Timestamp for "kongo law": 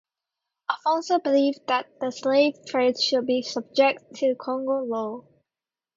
4.33-5.23